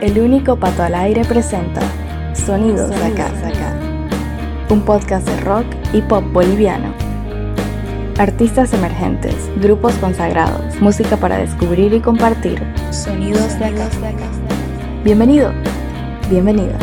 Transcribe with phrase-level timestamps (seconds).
[0.00, 1.82] El único pato al aire presenta
[2.32, 3.30] Sonidos, de acá,
[4.70, 6.94] un podcast de rock y pop boliviano.
[8.16, 12.62] Artistas emergentes, grupos consagrados, música para descubrir y compartir.
[12.90, 13.90] Sonidos de acá.
[15.04, 15.52] Bienvenido,
[16.30, 16.78] bienvenida.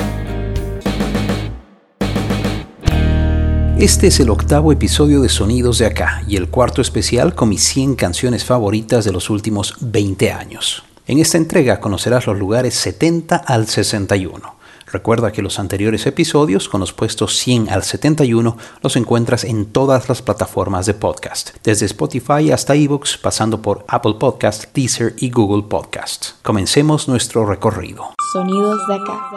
[3.79, 7.63] Este es el octavo episodio de Sonidos de Acá y el cuarto especial con mis
[7.63, 10.86] 100 canciones favoritas de los últimos 20 años.
[11.07, 14.55] En esta entrega conocerás los lugares 70 al 61.
[14.91, 20.09] Recuerda que los anteriores episodios con los puestos 100 al 71 los encuentras en todas
[20.09, 25.63] las plataformas de podcast, desde Spotify hasta ebooks, pasando por Apple Podcast, Deezer y Google
[25.69, 26.31] Podcast.
[26.43, 28.13] Comencemos nuestro recorrido.
[28.33, 29.31] Sonidos de acá.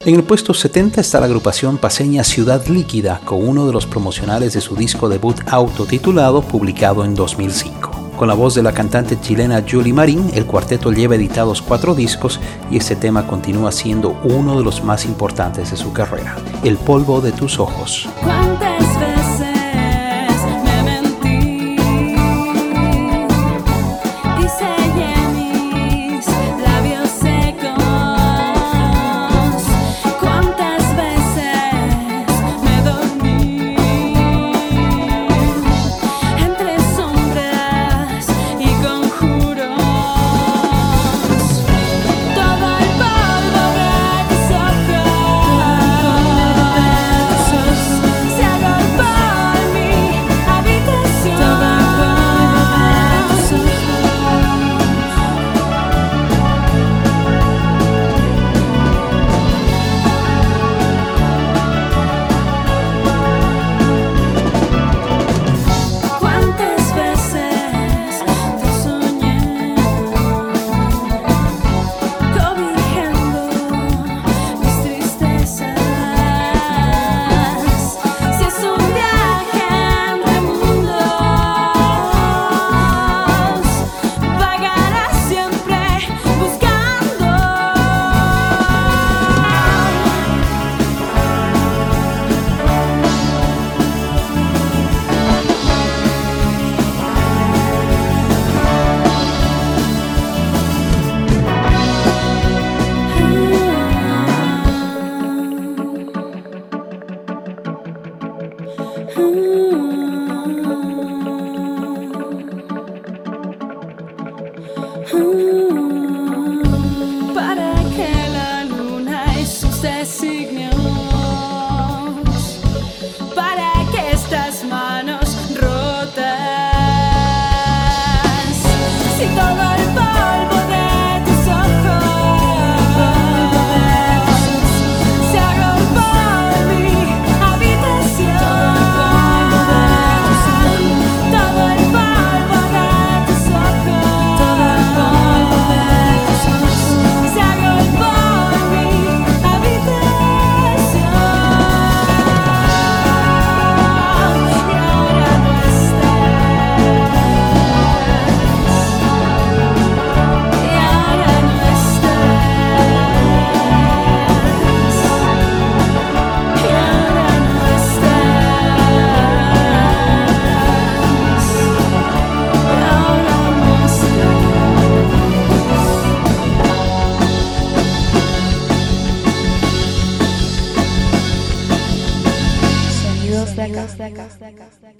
[0.00, 4.52] En el puesto 70 está la agrupación paseña Ciudad Líquida con uno de los promocionales
[4.54, 7.95] de su disco debut autotitulado publicado en 2005.
[8.16, 12.40] Con la voz de la cantante chilena Julie Marín, el cuarteto lleva editados cuatro discos
[12.70, 17.20] y este tema continúa siendo uno de los más importantes de su carrera, El polvo
[17.20, 18.08] de tus ojos.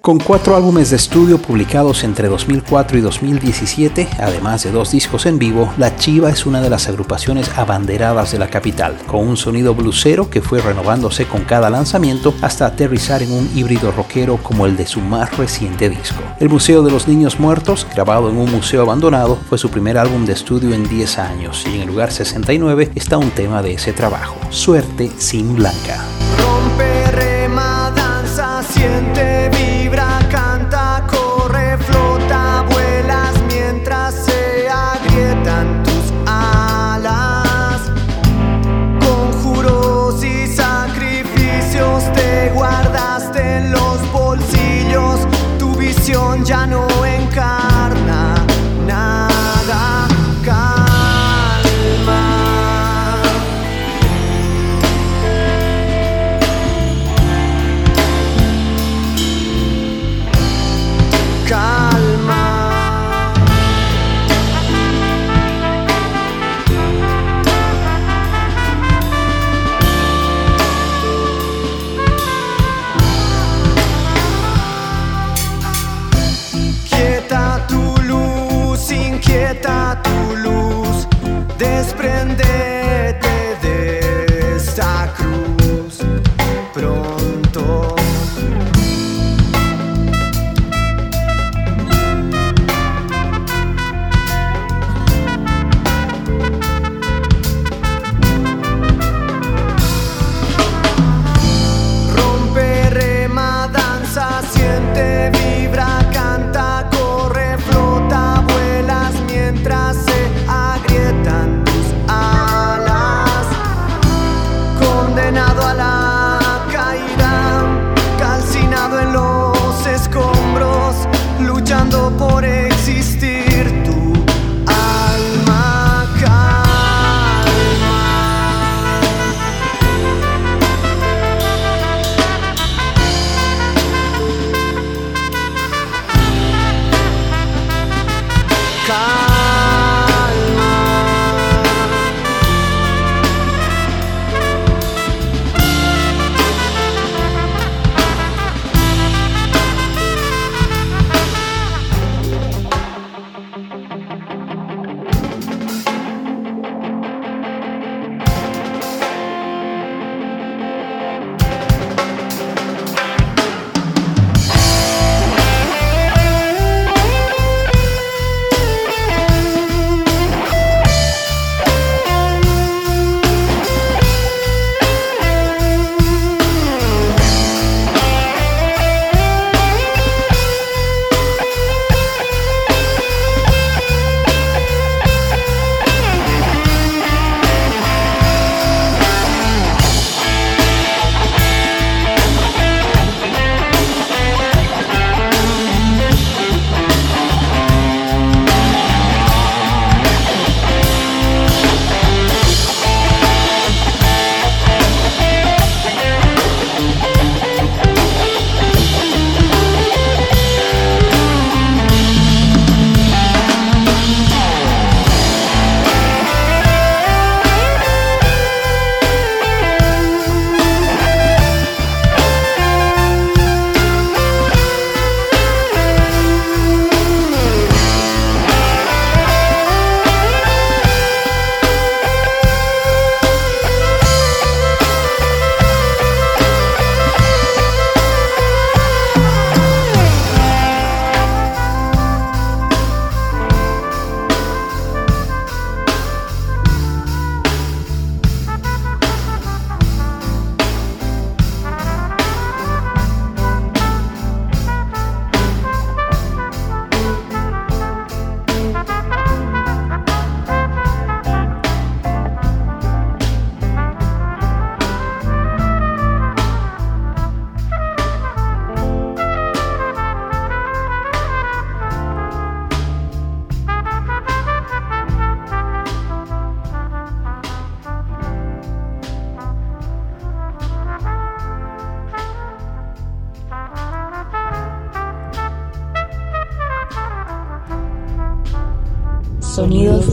[0.07, 5.37] Con cuatro álbumes de estudio publicados entre 2004 y 2017, además de dos discos en
[5.37, 9.75] vivo, La Chiva es una de las agrupaciones abanderadas de la capital, con un sonido
[9.75, 14.77] blusero que fue renovándose con cada lanzamiento hasta aterrizar en un híbrido rockero como el
[14.77, 16.23] de su más reciente disco.
[16.39, 20.25] El Museo de los Niños Muertos, grabado en un museo abandonado, fue su primer álbum
[20.25, 23.93] de estudio en 10 años y en el lugar 69 está un tema de ese
[23.93, 26.05] trabajo, Suerte sin Blanca.
[26.39, 29.26] Rompe, rema, danza, siente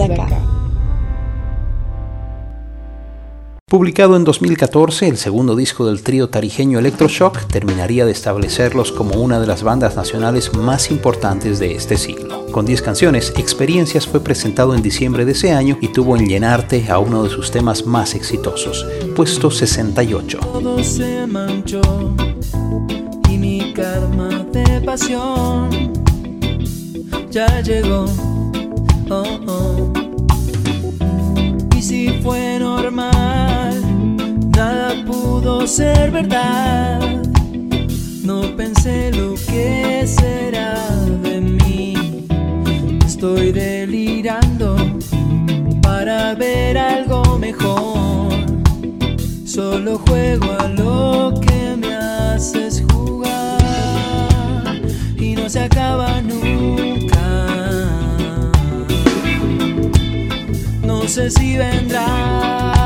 [0.03, 0.27] Acá.
[3.73, 9.39] Publicado en 2014, el segundo disco del trío tarijeño Electroshock terminaría de establecerlos como una
[9.39, 12.45] de las bandas nacionales más importantes de este siglo.
[12.51, 16.85] Con 10 canciones, Experiencias fue presentado en diciembre de ese año y tuvo en llenarte
[16.91, 20.37] a uno de sus temas más exitosos, puesto 68.
[20.37, 21.81] todo se manchó
[23.27, 25.93] y mi karma de pasión
[27.31, 28.05] ya llegó.
[31.75, 33.81] Y si fue normal,
[34.55, 37.01] nada pudo ser verdad.
[38.23, 40.79] No pensé lo que será
[41.21, 42.25] de mí.
[43.05, 44.77] Estoy delirando
[45.81, 48.31] para ver algo mejor.
[49.45, 54.81] Solo juego a lo que me haces jugar
[55.17, 56.82] y no se acaba nunca.
[61.13, 62.82] Sé si vendrás.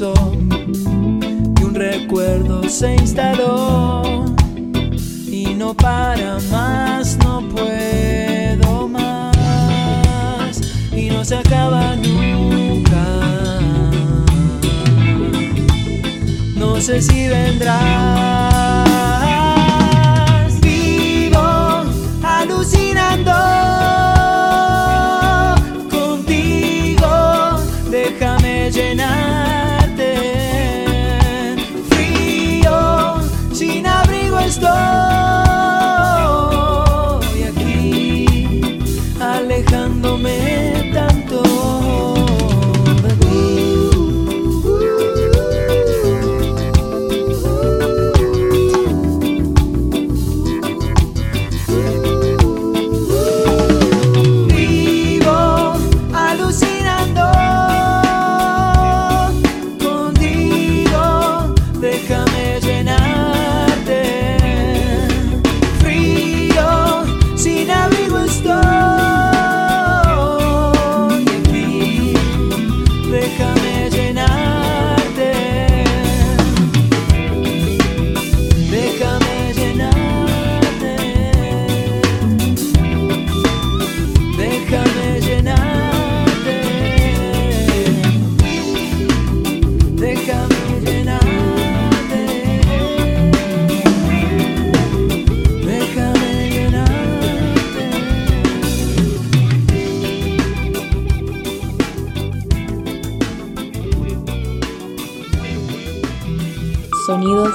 [0.00, 4.24] Y un recuerdo se instaló.
[5.26, 10.60] Y no para más, no puedo más.
[10.90, 13.04] Y no se acaba nunca.
[16.56, 18.49] No sé si vendrá.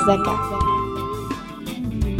[0.05, 0.65] De acá.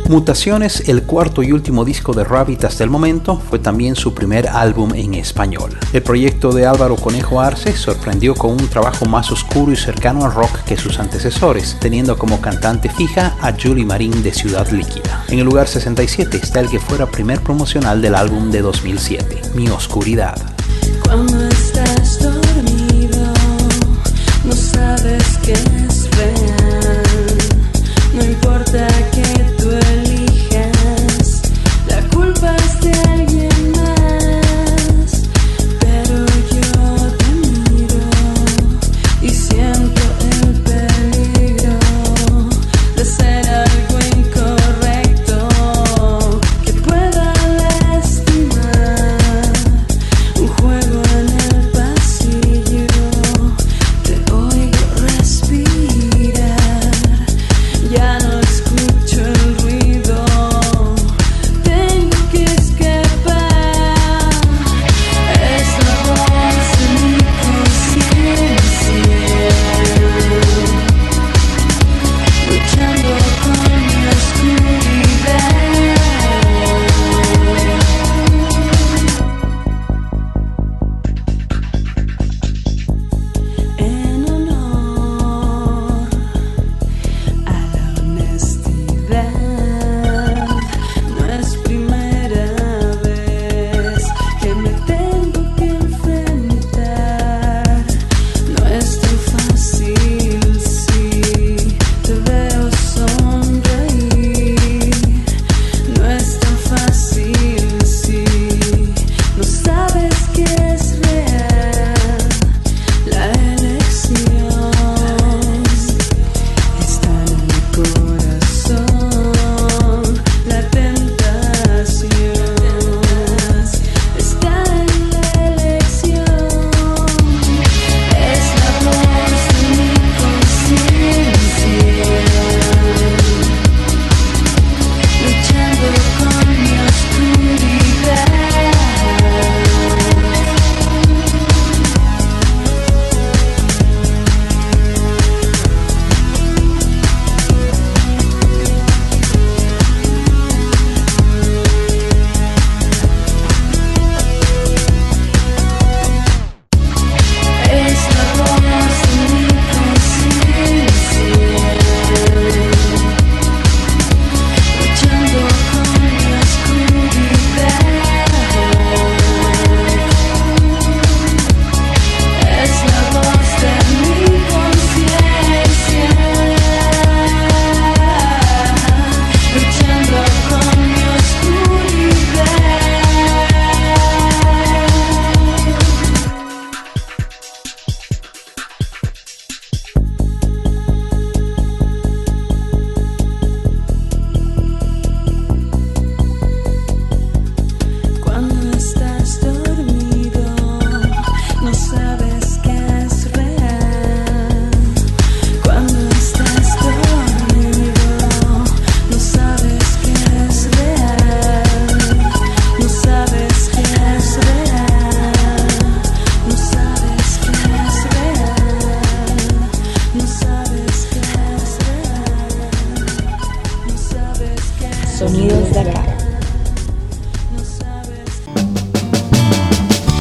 [0.07, 4.47] Mutaciones, el cuarto y último disco de Rabbit hasta el momento, fue también su primer
[4.47, 5.75] álbum en español.
[5.93, 10.31] El proyecto de Álvaro Conejo Arce sorprendió con un trabajo más oscuro y cercano al
[10.31, 15.25] rock que sus antecesores, teniendo como cantante fija a Julie Marín de Ciudad Líquida.
[15.27, 19.69] En el lugar 67 está el que fuera primer promocional del álbum de 2007, Mi
[19.69, 20.39] Oscuridad.
[21.03, 23.33] Cuando estás dormido,
[24.43, 26.64] no sabes que es real.
[28.55, 29.54] Importa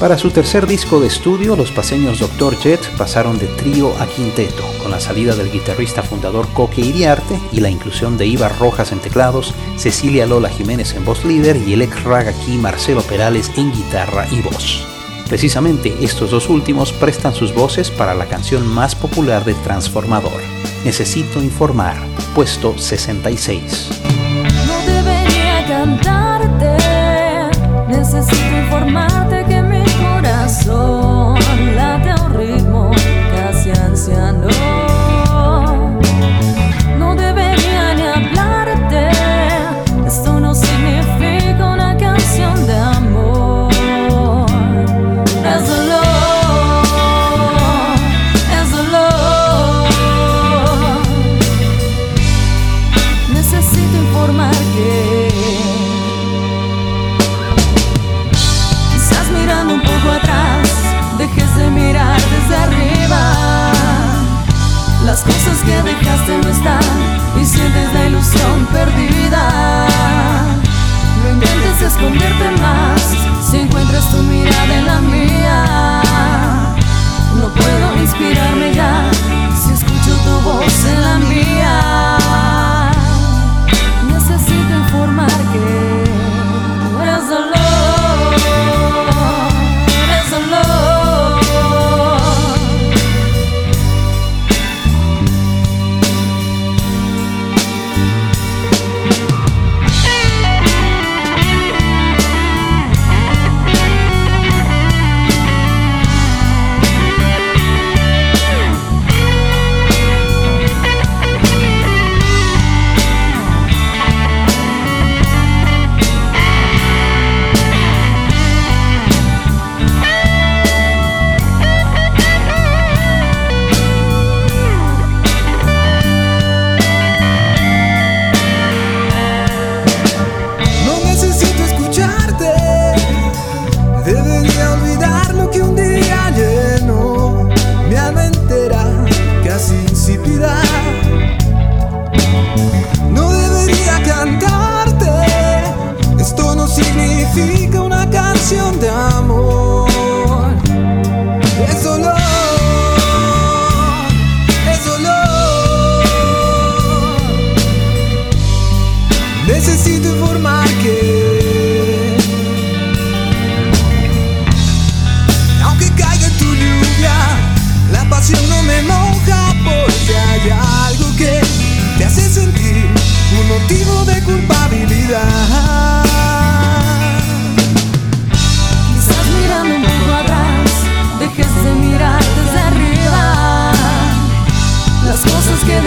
[0.05, 2.59] Para su tercer disco de estudio, los paseños Dr.
[2.59, 7.61] Jet pasaron de trío a quinteto, con la salida del guitarrista fundador Coque Iriarte y
[7.61, 11.81] la inclusión de Ibar Rojas en teclados, Cecilia Lola Jiménez en voz líder y el
[11.81, 14.87] ex ragaqui Marcelo Perales en guitarra y voz.
[15.31, 20.43] Precisamente estos dos últimos prestan sus voces para la canción más popular de Transformador,
[20.85, 21.97] Necesito informar,
[22.35, 24.04] puesto 66.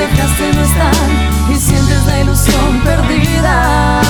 [0.10, 4.02] Dejaste no están y sientes la ilusión perdida.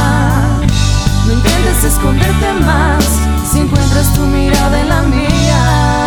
[1.25, 3.03] No intentes esconderte más
[3.49, 6.05] si encuentras tu mirada en la mía.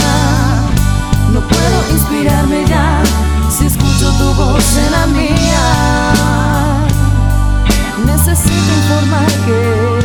[1.32, 3.02] No puedo inspirarme ya
[3.50, 6.12] si escucho tu voz en la mía.
[8.06, 9.99] Necesito informar que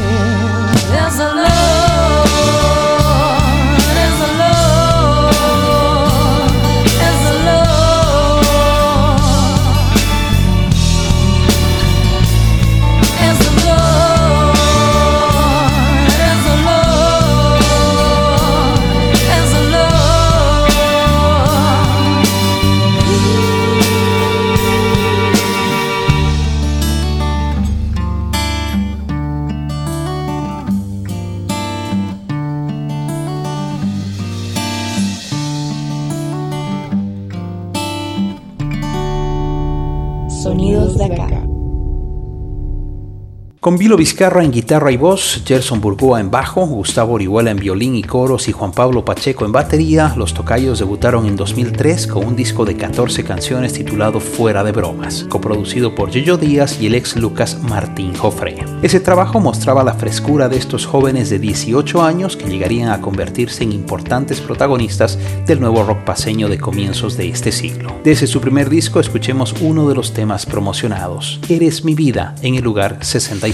[43.65, 47.95] Con Vilo Vizcarra en guitarra y voz, Gerson Burgoa en bajo, Gustavo Orihuela en violín
[47.95, 52.35] y coros y Juan Pablo Pacheco en batería, los tocayos debutaron en 2003 con un
[52.35, 57.15] disco de 14 canciones titulado Fuera de Bromas, coproducido por Yoyo Díaz y el ex
[57.15, 58.63] Lucas Martín Jofre.
[58.83, 63.63] Ese trabajo mostraba la frescura de estos jóvenes de 18 años que llegarían a convertirse
[63.63, 67.95] en importantes protagonistas del nuevo rock paseño de comienzos de este siglo.
[68.03, 72.63] Desde su primer disco escuchemos uno de los temas promocionados, Eres mi vida, en el
[72.63, 72.99] lugar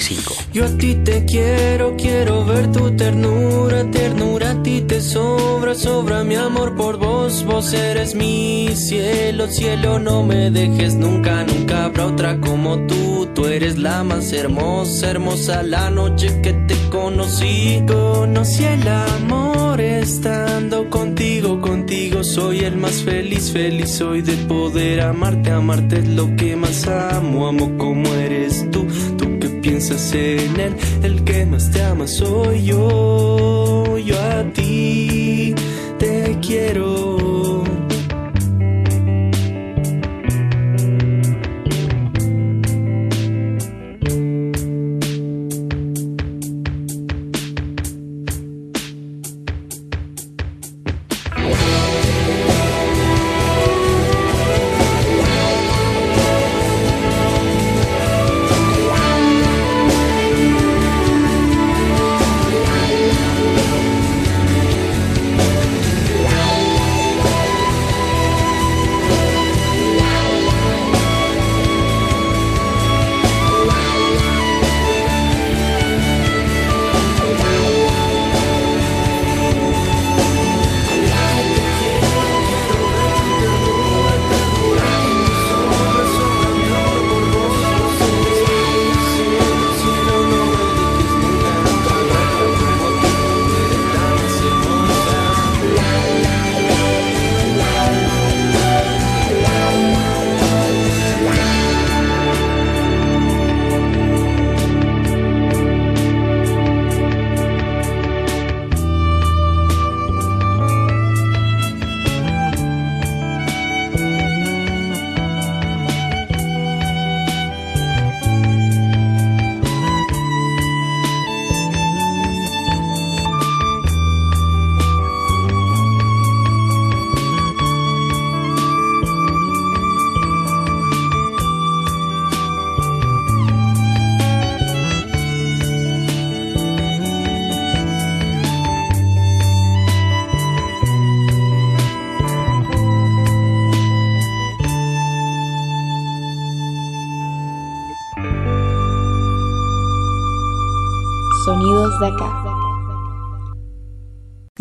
[0.02, 0.36] 65.
[0.54, 6.24] Yo a ti te quiero, quiero ver tu ternura, ternura a ti te sobra, sobra
[6.24, 12.08] mi amor por vos, vos eres mi cielo, cielo, no me dejes nunca, nunca habrá
[12.08, 18.64] otra como tú, tú eres la más hermosa, hermosa la noche que te conocí, conocí
[18.66, 26.00] el amor, estando contigo, contigo soy el más feliz, feliz soy de poder amarte, amarte
[26.00, 28.86] es lo que más amo, amo como eres tú,
[29.82, 35.56] piensas en él, el que más te ama soy yo, yo a ti
[35.98, 37.11] te quiero.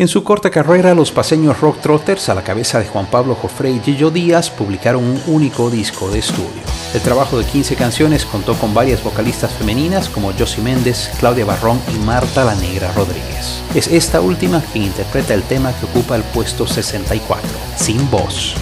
[0.01, 3.69] En su corta carrera, los paseños Rock Trotters, a la cabeza de Juan Pablo Jofre
[3.69, 6.63] y Gillo Díaz, publicaron un único disco de estudio.
[6.95, 11.79] El trabajo de 15 canciones contó con varias vocalistas femeninas como Josie Méndez, Claudia Barrón
[11.93, 13.61] y Marta la Negra Rodríguez.
[13.75, 18.55] Es esta última quien interpreta el tema que ocupa el puesto 64, Sin Voz.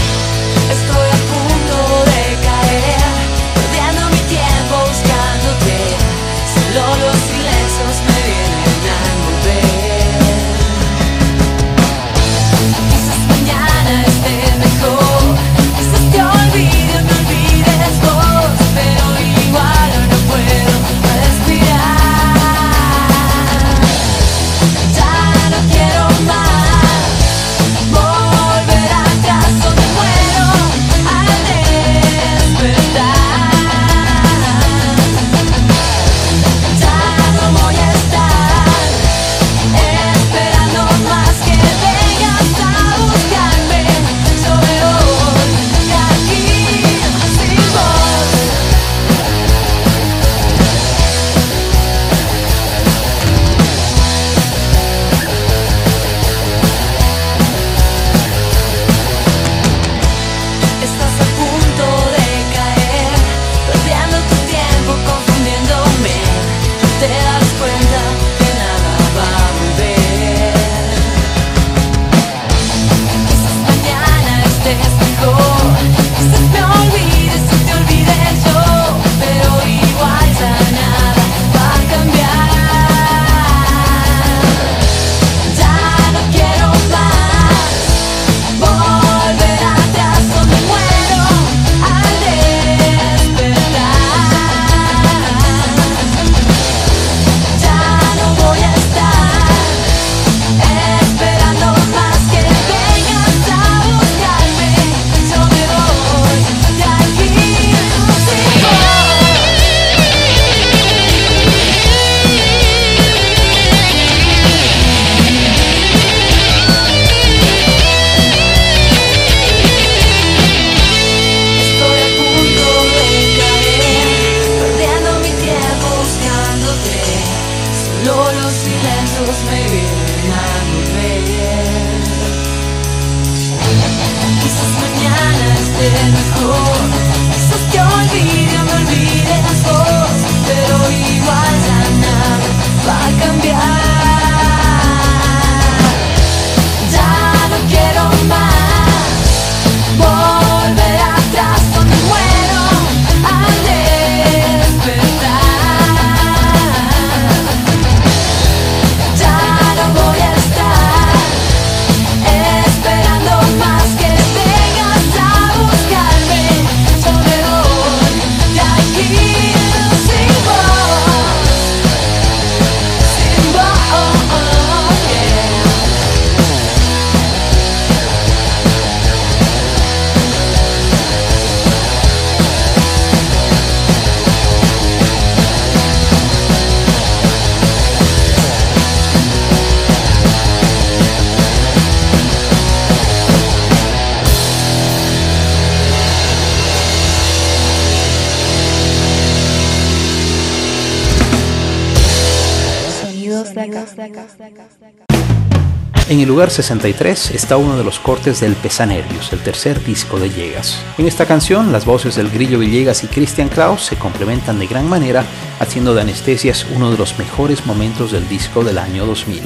[206.09, 210.31] En el lugar 63 está uno de los cortes del Pesanervios, el tercer disco de
[210.31, 210.83] Llegas.
[210.97, 214.89] En esta canción, las voces del Grillo Villegas y Christian Kraus se complementan de gran
[214.89, 215.23] manera,
[215.59, 219.43] haciendo de Anestesias uno de los mejores momentos del disco del año 2000.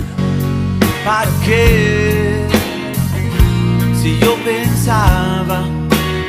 [1.03, 2.47] ¿Para qué?
[4.01, 5.65] Si yo pensaba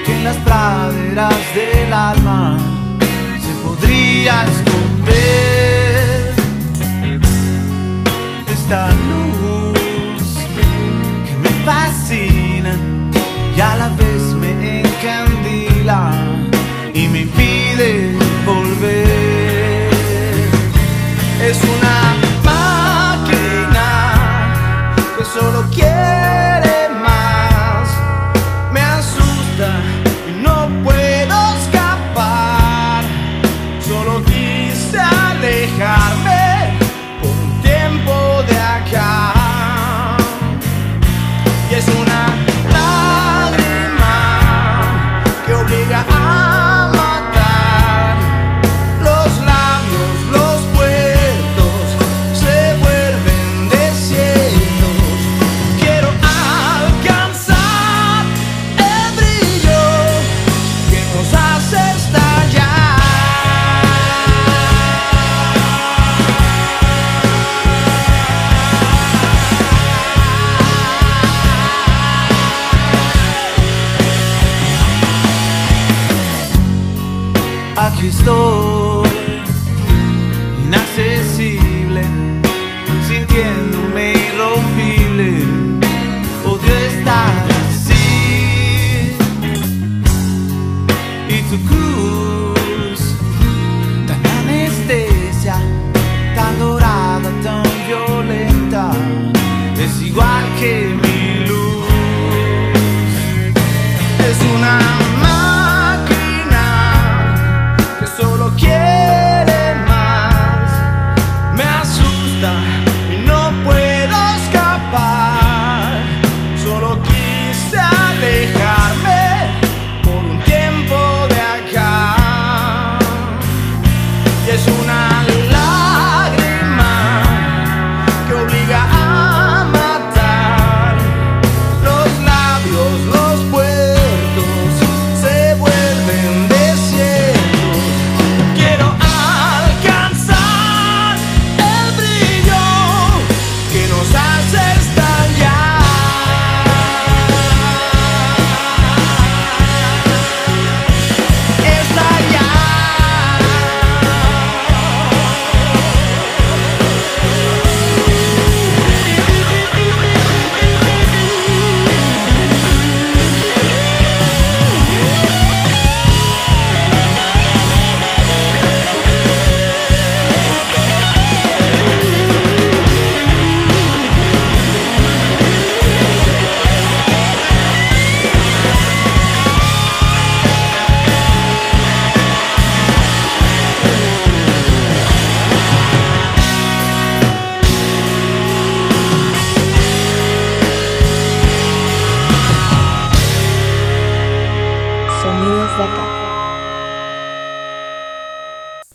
[0.05, 2.59] que en las praderas del alma
[3.41, 6.35] se podría esconder
[8.53, 8.91] esta
[11.65, 12.34] fascina y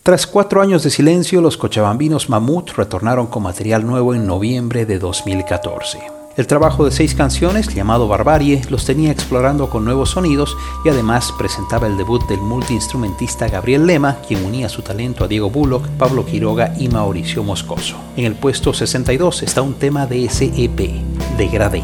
[0.10, 4.98] Tras cuatro años de silencio, los cochabambinos Mamut retornaron con material nuevo en noviembre de
[4.98, 6.00] 2014.
[6.36, 11.32] El trabajo de seis canciones, llamado Barbarie, los tenía explorando con nuevos sonidos y además
[11.38, 16.26] presentaba el debut del multiinstrumentista Gabriel Lema, quien unía su talento a Diego Bullock, Pablo
[16.26, 17.96] Quiroga y Mauricio Moscoso.
[18.18, 20.90] En el puesto 62 está un tema de SEP,
[21.38, 21.84] Degradé.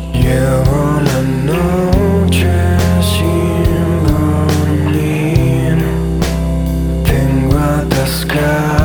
[8.36, 8.85] ficar.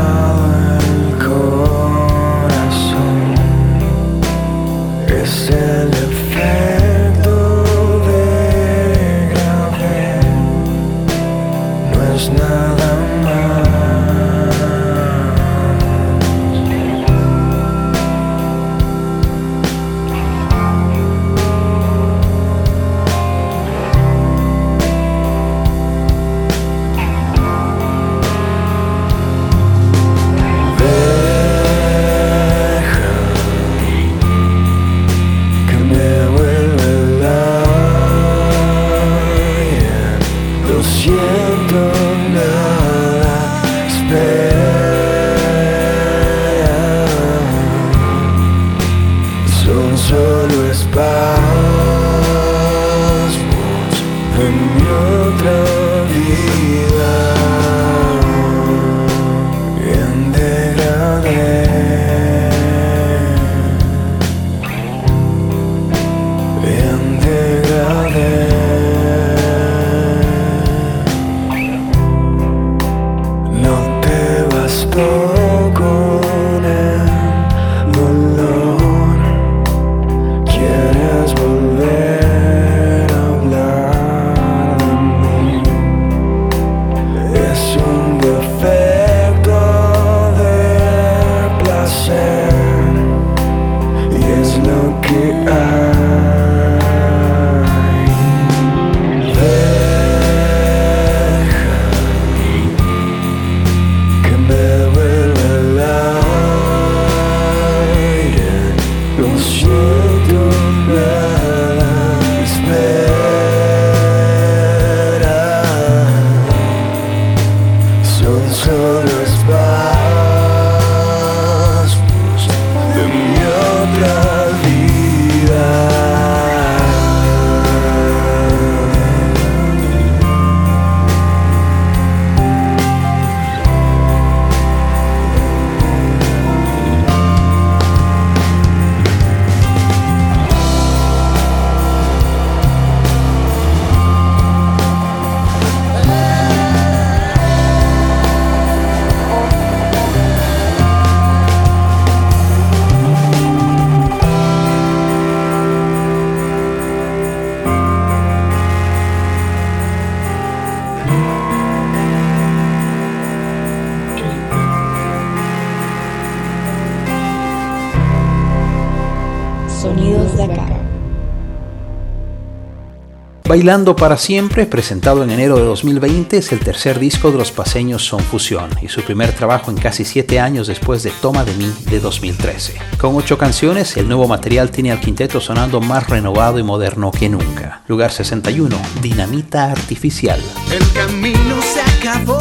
[173.51, 178.05] Bailando para siempre, presentado en enero de 2020, es el tercer disco de los paseños
[178.07, 181.69] Son Fusión y su primer trabajo en casi siete años después de Toma de mí
[181.91, 182.77] de 2013.
[182.97, 187.29] Con ocho canciones, el nuevo material tiene al quinteto sonando más renovado y moderno que
[187.29, 187.83] nunca.
[187.89, 190.41] Lugar 61, Dinamita Artificial.
[190.71, 192.39] El camino se acabó,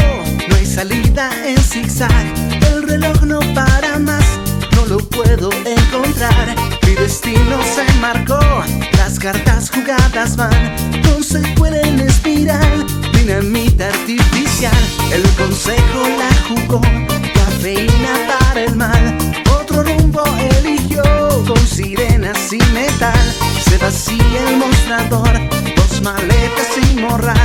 [0.47, 2.12] no hay salida en zigzag.
[2.72, 4.24] El reloj no para más,
[4.76, 6.55] no lo puedo encontrar.
[6.86, 8.39] Mi destino se marcó,
[8.97, 10.88] las cartas jugadas van,
[11.30, 12.86] se pueden espiral.
[13.13, 16.82] Dinamita artificial, el consejo la jugó,
[17.36, 19.17] cafeína para el mal.
[19.61, 20.23] Otro rumbo
[20.57, 21.03] eligió,
[21.47, 23.36] con sirenas y metal.
[23.63, 25.34] Se vacía el mostrador,
[25.75, 27.38] dos maletas sin morral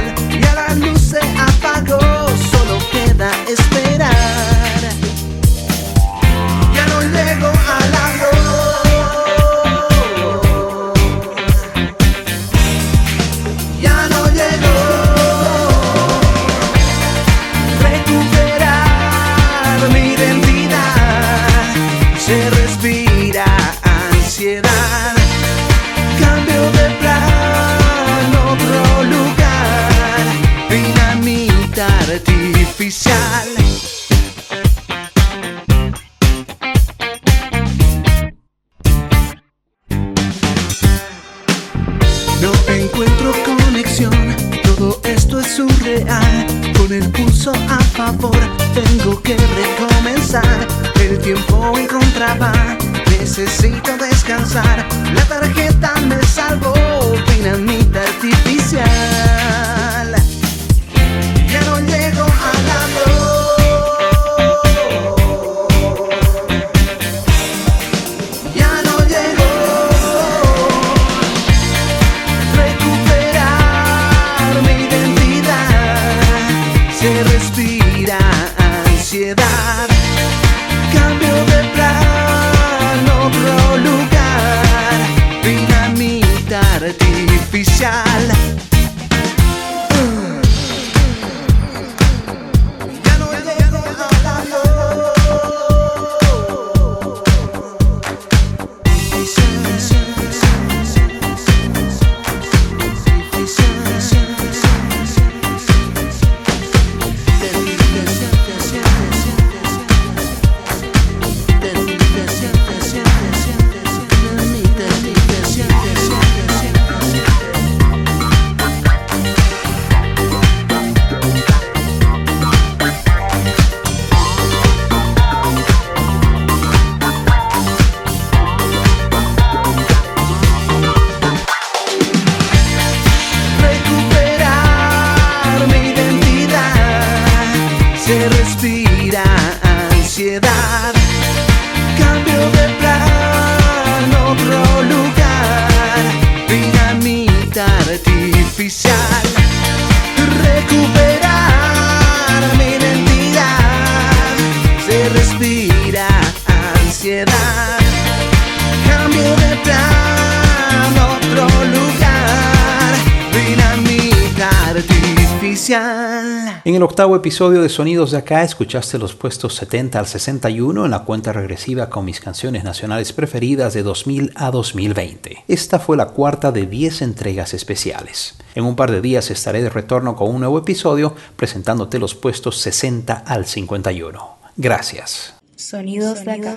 [166.75, 170.91] En el octavo episodio de Sonidos de Acá escuchaste los puestos 70 al 61 en
[170.91, 175.45] la cuenta regresiva con mis canciones nacionales preferidas de 2000 a 2020.
[175.47, 178.35] Esta fue la cuarta de 10 entregas especiales.
[178.57, 182.59] En un par de días estaré de retorno con un nuevo episodio presentándote los puestos
[182.59, 184.29] 60 al 51.
[184.57, 185.35] Gracias.
[185.55, 186.57] Sonidos de acá.